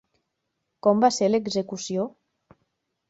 [0.87, 2.11] Com va ser l'execució?